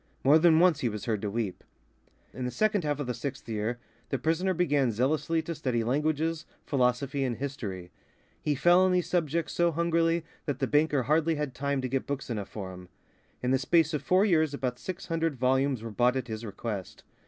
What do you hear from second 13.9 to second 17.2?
of four years about six hundred volumes were bought at his request.